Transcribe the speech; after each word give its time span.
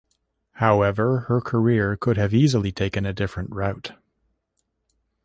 However, 0.53 1.25
her 1.27 1.39
career 1.41 1.95
could 1.95 2.17
have 2.17 2.33
easily 2.33 2.71
taken 2.71 3.05
a 3.05 3.13
different 3.13 3.51
route. 3.51 3.91